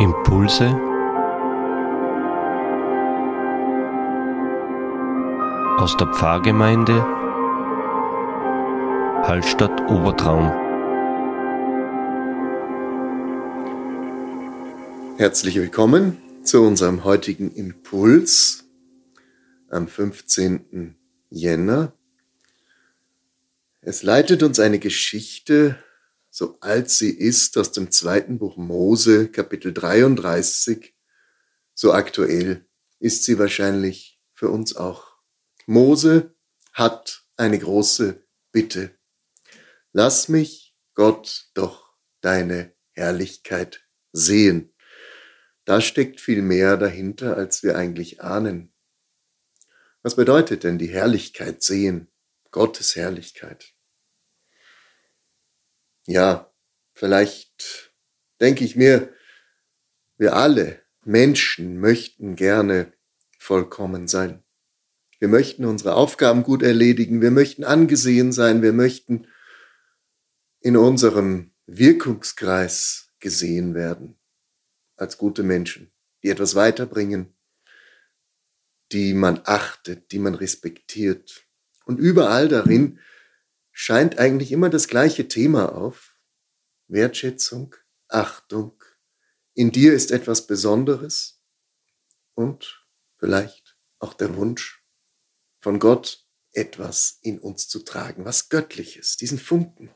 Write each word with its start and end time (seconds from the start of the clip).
Impulse 0.00 0.66
aus 5.76 5.96
der 5.96 6.06
Pfarrgemeinde 6.14 7.02
Hallstatt 9.26 9.80
Obertraum. 9.90 10.52
Herzlich 15.18 15.56
willkommen 15.56 16.18
zu 16.44 16.62
unserem 16.62 17.02
heutigen 17.02 17.50
Impuls 17.50 18.68
am 19.68 19.88
15. 19.88 20.94
Jänner. 21.28 21.92
Es 23.80 24.04
leitet 24.04 24.44
uns 24.44 24.60
eine 24.60 24.78
Geschichte 24.78 25.76
so 26.30 26.58
alt 26.60 26.90
sie 26.90 27.10
ist, 27.10 27.56
aus 27.58 27.72
dem 27.72 27.90
zweiten 27.90 28.38
Buch 28.38 28.56
Mose, 28.56 29.28
Kapitel 29.28 29.72
33, 29.72 30.94
so 31.74 31.92
aktuell 31.92 32.66
ist 32.98 33.24
sie 33.24 33.38
wahrscheinlich 33.38 34.20
für 34.34 34.50
uns 34.50 34.76
auch. 34.76 35.16
Mose 35.66 36.34
hat 36.72 37.24
eine 37.36 37.58
große 37.58 38.26
Bitte. 38.52 38.98
Lass 39.92 40.28
mich, 40.28 40.76
Gott, 40.94 41.50
doch 41.54 41.96
deine 42.20 42.74
Herrlichkeit 42.92 43.86
sehen. 44.12 44.74
Da 45.64 45.80
steckt 45.80 46.20
viel 46.20 46.42
mehr 46.42 46.76
dahinter, 46.76 47.36
als 47.36 47.62
wir 47.62 47.76
eigentlich 47.76 48.22
ahnen. 48.22 48.72
Was 50.02 50.16
bedeutet 50.16 50.64
denn 50.64 50.78
die 50.78 50.88
Herrlichkeit 50.88 51.62
sehen? 51.62 52.08
Gottes 52.50 52.96
Herrlichkeit. 52.96 53.74
Ja, 56.08 56.50
vielleicht 56.94 57.92
denke 58.40 58.64
ich 58.64 58.76
mir, 58.76 59.12
wir 60.16 60.36
alle 60.36 60.80
Menschen 61.04 61.80
möchten 61.80 62.34
gerne 62.34 62.94
vollkommen 63.38 64.08
sein. 64.08 64.42
Wir 65.18 65.28
möchten 65.28 65.66
unsere 65.66 65.96
Aufgaben 65.96 66.44
gut 66.44 66.62
erledigen, 66.62 67.20
wir 67.20 67.30
möchten 67.30 67.62
angesehen 67.62 68.32
sein, 68.32 68.62
wir 68.62 68.72
möchten 68.72 69.26
in 70.60 70.78
unserem 70.78 71.50
Wirkungskreis 71.66 73.10
gesehen 73.20 73.74
werden 73.74 74.18
als 74.96 75.18
gute 75.18 75.42
Menschen, 75.42 75.92
die 76.22 76.30
etwas 76.30 76.54
weiterbringen, 76.54 77.36
die 78.92 79.12
man 79.12 79.42
achtet, 79.44 80.10
die 80.10 80.18
man 80.18 80.34
respektiert. 80.34 81.44
Und 81.84 81.98
überall 81.98 82.48
darin 82.48 82.98
scheint 83.80 84.18
eigentlich 84.18 84.50
immer 84.50 84.70
das 84.70 84.88
gleiche 84.88 85.28
Thema 85.28 85.72
auf. 85.72 86.16
Wertschätzung, 86.88 87.76
Achtung. 88.08 88.82
In 89.54 89.70
dir 89.70 89.92
ist 89.92 90.10
etwas 90.10 90.48
Besonderes 90.48 91.40
und 92.34 92.84
vielleicht 93.18 93.76
auch 94.00 94.14
der 94.14 94.34
Wunsch 94.34 94.82
von 95.60 95.78
Gott, 95.78 96.26
etwas 96.50 97.20
in 97.22 97.38
uns 97.38 97.68
zu 97.68 97.78
tragen, 97.84 98.24
was 98.24 98.48
göttliches, 98.48 99.16
diesen 99.16 99.38
Funken. 99.38 99.94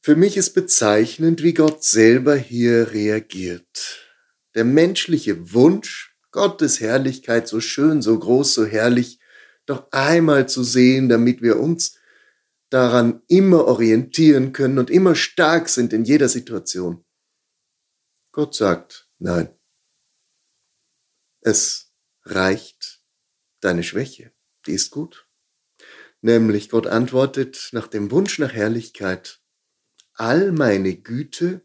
Für 0.00 0.14
mich 0.14 0.36
ist 0.36 0.52
bezeichnend, 0.54 1.42
wie 1.42 1.54
Gott 1.54 1.82
selber 1.82 2.36
hier 2.36 2.92
reagiert. 2.92 4.14
Der 4.54 4.64
menschliche 4.64 5.52
Wunsch, 5.52 6.16
Gottes 6.30 6.78
Herrlichkeit 6.78 7.48
so 7.48 7.58
schön, 7.58 8.00
so 8.00 8.16
groß, 8.16 8.54
so 8.54 8.64
herrlich, 8.64 9.18
doch 9.66 9.90
einmal 9.92 10.48
zu 10.48 10.62
sehen, 10.62 11.08
damit 11.08 11.42
wir 11.42 11.58
uns 11.58 11.98
daran 12.70 13.22
immer 13.28 13.66
orientieren 13.66 14.52
können 14.52 14.78
und 14.78 14.90
immer 14.90 15.14
stark 15.14 15.68
sind 15.68 15.92
in 15.92 16.04
jeder 16.04 16.28
Situation. 16.28 17.04
Gott 18.32 18.54
sagt, 18.54 19.08
nein. 19.18 19.48
Es 21.40 21.92
reicht 22.24 23.02
deine 23.60 23.82
Schwäche, 23.82 24.32
die 24.66 24.72
ist 24.72 24.90
gut. 24.90 25.28
Nämlich 26.20 26.70
Gott 26.70 26.86
antwortet 26.86 27.68
nach 27.72 27.86
dem 27.86 28.10
Wunsch 28.10 28.38
nach 28.38 28.52
Herrlichkeit, 28.52 29.40
all 30.14 30.52
meine 30.52 30.96
Güte 30.96 31.60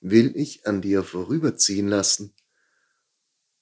will 0.00 0.32
ich 0.36 0.66
an 0.66 0.82
dir 0.82 1.04
vorüberziehen 1.04 1.88
lassen 1.88 2.34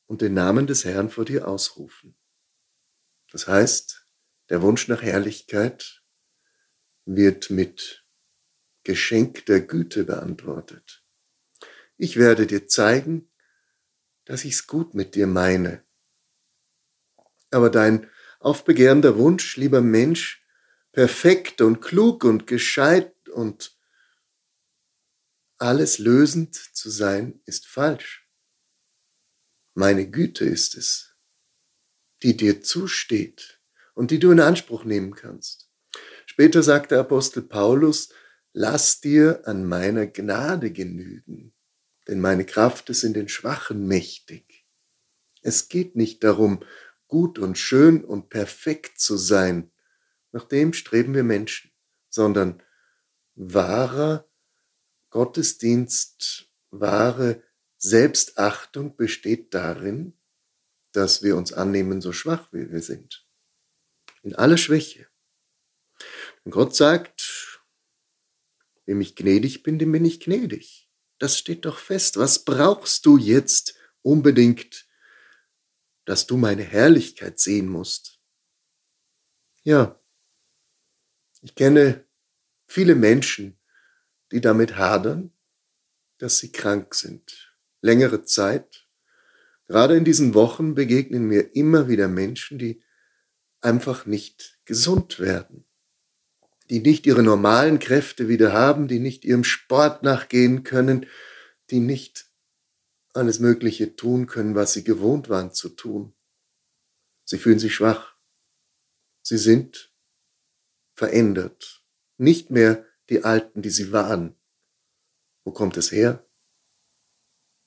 und 0.06 0.20
den 0.20 0.34
Namen 0.34 0.66
des 0.66 0.84
Herrn 0.84 1.10
vor 1.10 1.24
dir 1.24 1.48
ausrufen. 1.48 2.16
Das 3.32 3.48
heißt, 3.48 4.06
der 4.50 4.60
Wunsch 4.60 4.88
nach 4.88 5.02
Herrlichkeit 5.02 6.04
wird 7.06 7.48
mit 7.48 8.04
Geschenk 8.84 9.46
der 9.46 9.62
Güte 9.62 10.04
beantwortet. 10.04 11.02
Ich 11.96 12.16
werde 12.16 12.46
dir 12.46 12.68
zeigen, 12.68 13.32
dass 14.26 14.44
ich's 14.44 14.66
gut 14.66 14.94
mit 14.94 15.14
dir 15.14 15.26
meine. 15.26 15.84
Aber 17.50 17.70
dein 17.70 18.10
aufbegehrender 18.38 19.16
Wunsch, 19.16 19.56
lieber 19.56 19.80
Mensch, 19.80 20.46
perfekt 20.92 21.62
und 21.62 21.80
klug 21.80 22.24
und 22.24 22.46
gescheit 22.46 23.16
und 23.30 23.78
alles 25.58 25.98
lösend 25.98 26.54
zu 26.54 26.90
sein, 26.90 27.40
ist 27.46 27.66
falsch. 27.66 28.28
Meine 29.74 30.10
Güte 30.10 30.44
ist 30.44 30.76
es, 30.76 31.11
die 32.22 32.36
dir 32.36 32.62
zusteht 32.62 33.60
und 33.94 34.10
die 34.10 34.18
du 34.18 34.30
in 34.30 34.40
Anspruch 34.40 34.84
nehmen 34.84 35.14
kannst. 35.14 35.68
Später 36.26 36.62
sagt 36.62 36.90
der 36.90 37.00
Apostel 37.00 37.42
Paulus, 37.42 38.10
lass 38.52 39.00
dir 39.00 39.42
an 39.46 39.66
meiner 39.66 40.06
Gnade 40.06 40.70
genügen, 40.70 41.52
denn 42.08 42.20
meine 42.20 42.44
Kraft 42.44 42.90
ist 42.90 43.02
in 43.02 43.14
den 43.14 43.28
Schwachen 43.28 43.86
mächtig. 43.86 44.66
Es 45.42 45.68
geht 45.68 45.96
nicht 45.96 46.24
darum, 46.24 46.60
gut 47.08 47.38
und 47.38 47.58
schön 47.58 48.04
und 48.04 48.30
perfekt 48.30 48.98
zu 48.98 49.16
sein, 49.16 49.70
nach 50.30 50.44
dem 50.44 50.72
streben 50.72 51.14
wir 51.14 51.24
Menschen, 51.24 51.70
sondern 52.08 52.62
wahrer 53.34 54.26
Gottesdienst, 55.10 56.48
wahre 56.70 57.42
Selbstachtung 57.76 58.96
besteht 58.96 59.52
darin, 59.52 60.14
dass 60.92 61.22
wir 61.22 61.36
uns 61.36 61.52
annehmen, 61.52 62.00
so 62.00 62.12
schwach 62.12 62.52
wie 62.52 62.70
wir 62.70 62.82
sind. 62.82 63.26
In 64.22 64.34
aller 64.34 64.58
Schwäche. 64.58 65.08
Und 66.44 66.52
Gott 66.52 66.74
sagt, 66.76 67.60
wem 68.86 69.00
ich 69.00 69.16
gnädig 69.16 69.62
bin, 69.62 69.78
dem 69.78 69.92
bin 69.92 70.04
ich 70.04 70.20
gnädig. 70.20 70.90
Das 71.18 71.38
steht 71.38 71.64
doch 71.64 71.78
fest. 71.78 72.16
Was 72.16 72.44
brauchst 72.44 73.06
du 73.06 73.16
jetzt 73.16 73.74
unbedingt, 74.02 74.88
dass 76.04 76.26
du 76.26 76.36
meine 76.36 76.64
Herrlichkeit 76.64 77.38
sehen 77.38 77.68
musst? 77.68 78.20
Ja, 79.62 80.00
ich 81.40 81.54
kenne 81.54 82.04
viele 82.66 82.94
Menschen, 82.94 83.58
die 84.32 84.40
damit 84.40 84.76
hadern, 84.76 85.32
dass 86.18 86.38
sie 86.38 86.50
krank 86.50 86.94
sind. 86.94 87.56
Längere 87.80 88.24
Zeit 88.24 88.81
Gerade 89.68 89.96
in 89.96 90.04
diesen 90.04 90.34
Wochen 90.34 90.74
begegnen 90.74 91.26
mir 91.26 91.54
immer 91.54 91.88
wieder 91.88 92.08
Menschen, 92.08 92.58
die 92.58 92.82
einfach 93.60 94.06
nicht 94.06 94.60
gesund 94.64 95.20
werden, 95.20 95.66
die 96.68 96.80
nicht 96.80 97.06
ihre 97.06 97.22
normalen 97.22 97.78
Kräfte 97.78 98.28
wieder 98.28 98.52
haben, 98.52 98.88
die 98.88 98.98
nicht 98.98 99.24
ihrem 99.24 99.44
Sport 99.44 100.02
nachgehen 100.02 100.64
können, 100.64 101.06
die 101.70 101.80
nicht 101.80 102.26
alles 103.14 103.38
Mögliche 103.38 103.94
tun 103.94 104.26
können, 104.26 104.54
was 104.54 104.72
sie 104.72 104.84
gewohnt 104.84 105.28
waren 105.28 105.52
zu 105.52 105.68
tun. 105.70 106.14
Sie 107.24 107.38
fühlen 107.38 107.58
sich 107.58 107.74
schwach. 107.74 108.16
Sie 109.22 109.38
sind 109.38 109.94
verändert. 110.94 111.84
Nicht 112.16 112.50
mehr 112.50 112.86
die 113.08 113.24
Alten, 113.24 113.62
die 113.62 113.70
sie 113.70 113.92
waren. 113.92 114.34
Wo 115.44 115.52
kommt 115.52 115.76
es 115.76 115.92
her? 115.92 116.26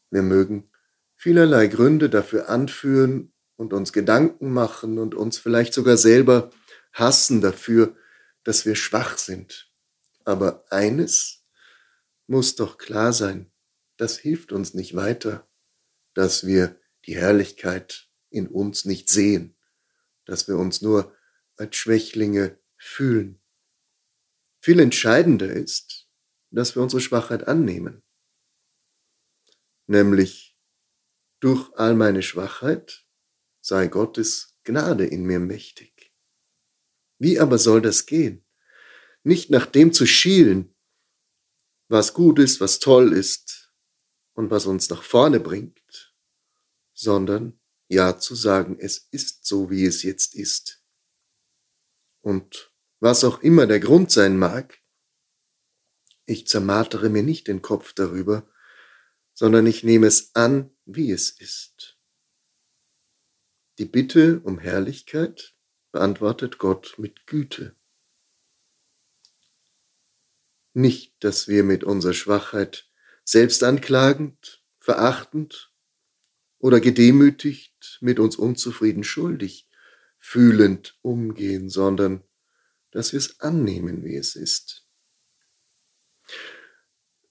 Wir 0.10 0.22
mögen 0.22 0.70
vielerlei 1.26 1.66
Gründe 1.66 2.08
dafür 2.08 2.50
anführen 2.50 3.34
und 3.56 3.74
uns 3.74 3.92
Gedanken 3.94 4.54
machen 4.54 5.00
und 5.00 5.16
uns 5.16 5.40
vielleicht 5.40 5.74
sogar 5.74 5.98
selber 5.98 6.52
hassen 6.94 7.42
dafür, 7.42 7.96
dass 8.44 8.68
wir 8.68 8.76
schwach 8.76 9.18
sind. 9.18 9.74
Aber 10.24 10.66
eines 10.70 11.44
muss 12.28 12.56
doch 12.56 12.78
klar 12.78 13.12
sein, 13.12 13.52
das 13.98 14.20
hilft 14.20 14.52
uns 14.52 14.76
nicht 14.76 14.96
weiter, 14.96 15.50
dass 16.14 16.46
wir 16.46 16.80
die 17.08 17.16
Herrlichkeit 17.16 18.08
in 18.30 18.46
uns 18.46 18.86
nicht 18.86 19.10
sehen, 19.10 19.58
dass 20.26 20.48
wir 20.48 20.58
uns 20.60 20.84
nur 20.84 21.12
als 21.58 21.76
Schwächlinge 21.76 22.60
fühlen. 22.78 23.42
Viel 24.60 24.80
entscheidender 24.80 25.52
ist, 25.52 26.08
dass 26.52 26.76
wir 26.76 26.84
unsere 26.84 27.02
Schwachheit 27.02 27.48
annehmen, 27.48 28.04
nämlich 29.88 30.45
durch 31.40 31.72
all 31.76 31.96
meine 31.96 32.24
Schwachheit 32.24 33.06
sei 33.62 33.88
Gottes 33.88 34.58
Gnade 34.64 35.06
in 35.06 35.26
mir 35.26 35.40
mächtig. 35.40 36.14
Wie 37.18 37.40
aber 37.40 37.58
soll 37.58 37.82
das 37.82 38.06
gehen? 38.06 38.46
Nicht 39.24 39.50
nach 39.50 39.66
dem 39.66 39.94
zu 39.94 40.06
schielen, 40.06 40.76
was 41.88 42.14
gut 42.14 42.40
ist, 42.40 42.60
was 42.62 42.80
toll 42.80 43.14
ist, 43.14 43.66
und 44.36 44.52
was 44.52 44.66
uns 44.66 44.90
nach 44.90 45.02
vorne 45.02 45.40
bringt, 45.40 46.14
sondern 46.94 47.60
Ja 47.88 48.20
zu 48.20 48.36
sagen, 48.36 48.78
es 48.80 49.08
ist 49.12 49.46
so, 49.46 49.70
wie 49.70 49.86
es 49.86 50.04
jetzt 50.04 50.36
ist. 50.36 50.84
Und 52.22 52.74
was 53.00 53.24
auch 53.24 53.40
immer 53.42 53.68
der 53.68 53.80
Grund 53.80 54.12
sein 54.12 54.38
mag, 54.38 54.82
ich 56.26 56.48
zermartere 56.48 57.10
mir 57.10 57.24
nicht 57.24 57.48
den 57.48 57.62
Kopf 57.62 57.94
darüber, 57.94 58.50
sondern 59.34 59.68
ich 59.68 59.84
nehme 59.84 60.08
es 60.08 60.36
an, 60.36 60.75
wie 60.86 61.12
es 61.12 61.30
ist. 61.32 61.98
Die 63.78 63.86
Bitte 63.86 64.40
um 64.42 64.60
Herrlichkeit 64.60 65.56
beantwortet 65.92 66.58
Gott 66.58 66.96
mit 66.98 67.28
Güte. 67.28 67.76
Nicht, 70.74 71.14
dass 71.24 71.48
wir 71.48 71.64
mit 71.64 71.84
unserer 71.84 72.14
Schwachheit 72.14 72.90
selbstanklagend, 73.24 74.64
verachtend 74.80 75.74
oder 76.60 76.80
gedemütigt, 76.80 77.98
mit 78.02 78.20
uns 78.20 78.36
unzufrieden 78.36 79.04
schuldig, 79.04 79.70
fühlend 80.20 80.98
umgehen, 81.02 81.70
sondern 81.70 82.24
dass 82.92 83.12
wir 83.12 83.20
es 83.20 83.40
annehmen, 83.40 84.04
wie 84.04 84.16
es 84.16 84.36
ist. 84.36 84.88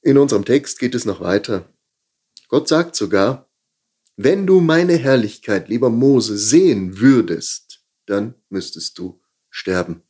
In 0.02 0.18
unserem 0.18 0.44
Text 0.44 0.78
geht 0.78 0.94
es 0.94 1.04
noch 1.04 1.20
weiter. 1.20 1.72
Gott 2.48 2.68
sagt 2.68 2.96
sogar, 2.96 3.50
wenn 4.16 4.46
du 4.46 4.60
meine 4.60 4.96
Herrlichkeit, 4.96 5.68
lieber 5.68 5.90
Mose, 5.90 6.38
sehen 6.38 6.98
würdest, 6.98 7.84
dann 8.06 8.34
müsstest 8.48 8.98
du 8.98 9.20
sterben. 9.50 10.02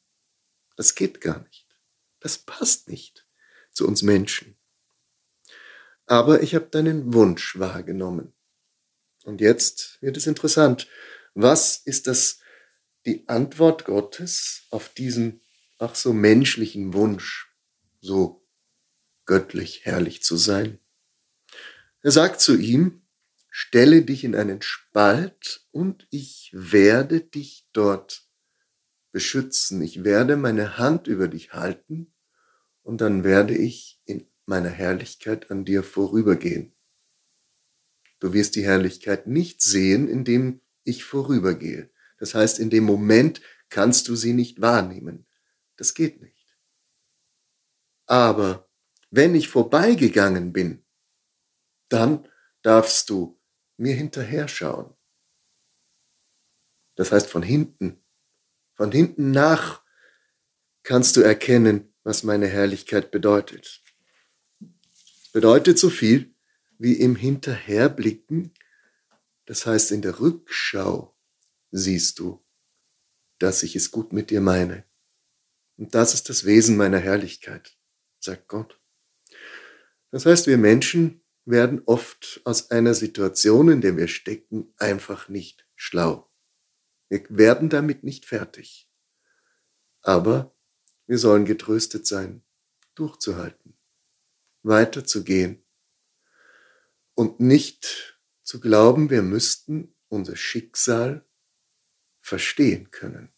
Das 0.77 0.95
geht 0.95 1.21
gar 1.21 1.43
nicht. 1.45 1.67
Das 2.21 2.39
passt 2.39 2.89
nicht 2.89 3.27
zu 3.73 3.87
uns 3.87 4.03
Menschen. 4.03 4.57
Aber 6.07 6.43
ich 6.43 6.55
habe 6.55 6.67
deinen 6.67 7.15
Wunsch 7.15 7.59
wahrgenommen. 7.59 8.35
Und 9.25 9.41
jetzt 9.41 9.99
wird 10.03 10.17
es 10.17 10.27
interessant. 10.27 10.89
Was 11.35 11.79
ist 11.79 12.07
das, 12.07 12.41
die 13.07 13.27
Antwort 13.29 13.85
Gottes 13.87 14.67
auf 14.71 14.91
diesen 14.91 15.41
ach 15.79 15.95
so 15.95 16.13
menschlichen 16.13 16.93
Wunsch, 16.95 17.51
so 18.01 18.47
göttlich 19.25 19.85
herrlich 19.85 20.23
zu 20.23 20.37
sein? 20.37 20.79
Er 22.05 22.11
sagt 22.11 22.43
zu 22.43 22.55
ihm, 22.55 23.01
stelle 23.49 24.03
dich 24.03 24.25
in 24.25 24.37
einen 24.37 24.61
Spalt 24.61 25.67
und 25.71 26.06
ich 26.11 26.51
werde 26.53 27.23
dich 27.23 27.67
dort 27.73 28.29
beschützen. 29.11 29.81
Ich 29.81 30.05
werde 30.05 30.37
meine 30.37 30.77
Hand 30.77 31.06
über 31.06 31.29
dich 31.29 31.55
halten 31.55 32.12
und 32.83 33.01
dann 33.01 33.25
werde 33.25 33.56
ich 33.56 34.03
in 34.05 34.31
meiner 34.45 34.69
Herrlichkeit 34.69 35.51
an 35.51 35.65
dir 35.65 35.83
vorübergehen. 35.83 36.77
Du 38.21 38.35
wirst 38.35 38.55
die 38.57 38.65
Herrlichkeit 38.65 39.27
nicht 39.27 39.62
sehen, 39.62 40.07
indem 40.07 40.61
ich 40.83 41.05
vorübergehe. 41.05 41.89
Das 42.19 42.35
heißt, 42.35 42.59
in 42.59 42.69
dem 42.69 42.85
Moment 42.85 43.41
kannst 43.71 44.09
du 44.09 44.15
sie 44.15 44.35
nicht 44.35 44.61
wahrnehmen. 44.61 45.27
Das 45.77 45.95
geht 45.95 46.21
nicht. 46.21 46.59
Aber 48.05 48.69
wenn 49.11 49.35
ich 49.35 49.49
vorbeigegangen 49.49 50.53
bin, 50.53 50.84
dann 51.94 52.29
darfst 52.62 53.08
du 53.08 53.41
mir 53.76 53.94
hinterher 53.94 54.49
schauen. 54.49 54.94
Das 56.96 57.12
heißt, 57.12 57.29
von 57.29 57.43
hinten, 57.43 58.05
von 58.75 58.93
hinten 58.93 59.31
nach 59.31 59.82
kannst 60.82 61.17
du 61.17 61.23
erkennen, 61.23 61.94
was 62.02 62.23
meine 62.23 62.46
Herrlichkeit 62.46 63.11
bedeutet. 63.11 63.82
Bedeutet 65.32 65.79
so 65.79 65.91
viel 65.91 66.35
wie 66.79 66.94
im 66.94 67.17
Hinterherblicken, 67.17 68.52
das 69.47 69.67
heißt 69.67 69.90
in 69.93 70.02
der 70.02 70.20
Rückschau 70.20 71.17
siehst 71.70 72.19
du, 72.19 72.44
dass 73.38 73.62
ich 73.62 73.75
es 73.75 73.90
gut 73.90 74.12
mit 74.12 74.31
dir 74.31 74.40
meine. 74.40 74.85
Und 75.76 75.94
das 75.94 76.14
ist 76.14 76.29
das 76.29 76.44
Wesen 76.44 76.76
meiner 76.76 77.00
Herrlichkeit, 77.00 77.76
sagt 78.20 78.49
Gott. 78.49 78.81
Das 80.11 80.26
heißt, 80.26 80.47
wir 80.47 80.58
Menschen 80.58 81.24
werden 81.44 81.82
oft 81.87 82.41
aus 82.44 82.70
einer 82.70 82.94
Situation, 82.94 83.69
in 83.69 83.81
der 83.81 83.96
wir 83.96 84.08
stecken, 84.08 84.73
einfach 84.79 85.29
nicht 85.29 85.67
schlau. 85.75 86.31
Wir 87.08 87.25
werden 87.29 87.69
damit 87.69 88.02
nicht 88.02 88.26
fertig. 88.26 88.91
Aber 90.02 90.55
wir 91.06 91.19
sollen 91.19 91.44
getröstet 91.44 92.06
sein, 92.06 92.43
durchzuhalten, 92.94 93.76
weiterzugehen 94.62 95.64
und 97.14 97.41
nicht 97.41 98.19
zu 98.43 98.61
glauben, 98.61 99.11
wir 99.11 99.23
müssten 99.23 99.94
unser 100.08 100.37
Schicksal 100.37 101.26
verstehen 102.20 102.90
können. 102.90 103.32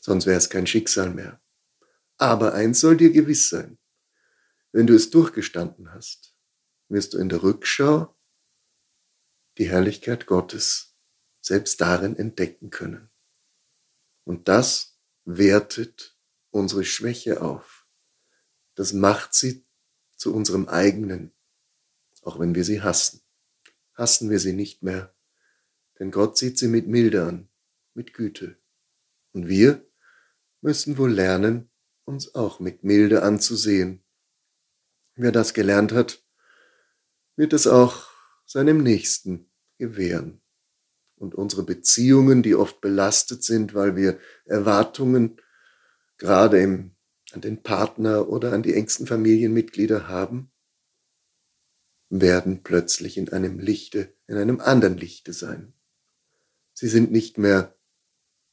Sonst 0.00 0.26
wäre 0.26 0.38
es 0.38 0.50
kein 0.50 0.66
Schicksal 0.66 1.10
mehr. 1.10 1.40
Aber 2.16 2.54
eins 2.54 2.80
soll 2.80 2.96
dir 2.96 3.10
gewiss 3.10 3.48
sein, 3.48 3.78
wenn 4.72 4.86
du 4.86 4.94
es 4.94 5.10
durchgestanden 5.10 5.92
hast, 5.92 6.37
wirst 6.88 7.14
du 7.14 7.18
in 7.18 7.28
der 7.28 7.42
Rückschau 7.42 8.14
die 9.58 9.68
Herrlichkeit 9.68 10.26
Gottes 10.26 10.96
selbst 11.40 11.80
darin 11.80 12.16
entdecken 12.16 12.70
können. 12.70 13.10
Und 14.24 14.48
das 14.48 14.98
wertet 15.24 16.18
unsere 16.50 16.84
Schwäche 16.84 17.42
auf. 17.42 17.86
Das 18.74 18.92
macht 18.92 19.34
sie 19.34 19.66
zu 20.16 20.34
unserem 20.34 20.68
eigenen, 20.68 21.32
auch 22.22 22.38
wenn 22.38 22.54
wir 22.54 22.64
sie 22.64 22.82
hassen. 22.82 23.22
Hassen 23.94 24.30
wir 24.30 24.38
sie 24.38 24.52
nicht 24.52 24.82
mehr, 24.82 25.14
denn 25.98 26.10
Gott 26.10 26.38
sieht 26.38 26.58
sie 26.58 26.68
mit 26.68 26.86
Milde 26.86 27.24
an, 27.24 27.48
mit 27.94 28.14
Güte. 28.14 28.56
Und 29.32 29.48
wir 29.48 29.84
müssen 30.60 30.98
wohl 30.98 31.12
lernen, 31.12 31.70
uns 32.04 32.34
auch 32.34 32.60
mit 32.60 32.84
Milde 32.84 33.22
anzusehen. 33.22 34.04
Wer 35.14 35.32
das 35.32 35.52
gelernt 35.52 35.92
hat, 35.92 36.24
wird 37.38 37.52
es 37.52 37.68
auch 37.68 38.08
seinem 38.44 38.82
Nächsten 38.82 39.48
gewähren. 39.78 40.42
Und 41.14 41.36
unsere 41.36 41.62
Beziehungen, 41.62 42.42
die 42.42 42.56
oft 42.56 42.80
belastet 42.80 43.44
sind, 43.44 43.74
weil 43.74 43.94
wir 43.94 44.18
Erwartungen 44.44 45.40
gerade 46.16 46.60
im, 46.60 46.96
an 47.32 47.40
den 47.40 47.62
Partner 47.62 48.28
oder 48.28 48.52
an 48.52 48.64
die 48.64 48.74
engsten 48.74 49.06
Familienmitglieder 49.06 50.08
haben, 50.08 50.50
werden 52.10 52.62
plötzlich 52.64 53.16
in 53.16 53.28
einem 53.28 53.60
Lichte, 53.60 54.12
in 54.26 54.36
einem 54.36 54.60
anderen 54.60 54.96
Lichte 54.96 55.32
sein. 55.32 55.74
Sie 56.72 56.88
sind 56.88 57.12
nicht 57.12 57.38
mehr 57.38 57.76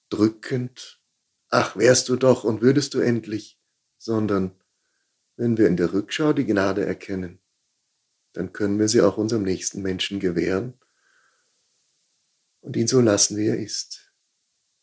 drückend, 0.09 1.01
ach 1.49 1.75
wärst 1.75 2.09
du 2.09 2.17
doch 2.17 2.43
und 2.43 2.61
würdest 2.61 2.93
du 2.93 2.99
endlich, 2.99 3.59
sondern 3.97 4.51
wenn 5.37 5.57
wir 5.57 5.67
in 5.67 5.77
der 5.77 5.91
Rückschau 5.91 6.33
die 6.33 6.45
Gnade 6.45 6.85
erkennen, 6.85 7.39
dann 8.35 8.51
können 8.51 8.79
wir 8.79 8.89
sie 8.89 9.01
auch 9.01 9.17
unserem 9.17 9.43
nächsten 9.43 9.81
Menschen 9.81 10.19
gewähren 10.19 10.77
und 12.59 12.75
ihn 12.75 12.87
so 12.87 12.99
lassen, 12.99 13.37
wie 13.37 13.47
er 13.47 13.57
ist, 13.57 14.13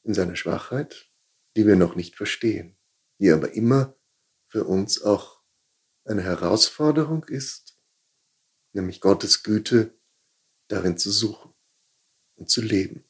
in 0.04 0.14
seiner 0.14 0.36
Schwachheit, 0.36 1.12
die 1.54 1.66
wir 1.66 1.76
noch 1.76 1.94
nicht 1.94 2.16
verstehen, 2.16 2.78
die 3.18 3.30
aber 3.30 3.52
immer 3.52 3.94
für 4.48 4.64
uns 4.64 5.02
auch 5.02 5.42
eine 6.04 6.22
Herausforderung 6.22 7.24
ist, 7.24 7.78
nämlich 8.72 9.02
Gottes 9.02 9.42
Güte 9.42 10.00
darin 10.68 10.96
zu 10.96 11.10
suchen 11.10 11.52
und 12.36 12.48
zu 12.48 12.62
leben. 12.62 13.04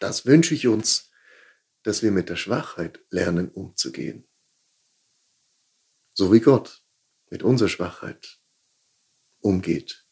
Das 0.00 0.26
wünsche 0.26 0.54
ich 0.54 0.66
uns, 0.66 1.12
dass 1.84 2.02
wir 2.02 2.10
mit 2.10 2.28
der 2.28 2.36
Schwachheit 2.36 3.04
lernen 3.10 3.50
umzugehen. 3.50 4.28
So 6.12 6.32
wie 6.32 6.40
Gott 6.40 6.84
mit 7.30 7.44
unserer 7.44 7.68
Schwachheit 7.68 8.39
umgeht. 9.40 10.06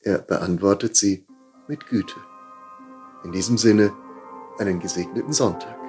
Er 0.00 0.18
beantwortet 0.18 0.96
sie 0.96 1.26
mit 1.68 1.86
Güte. 1.86 2.16
In 3.24 3.32
diesem 3.32 3.56
Sinne 3.58 3.92
einen 4.58 4.80
gesegneten 4.80 5.32
Sonntag. 5.32 5.83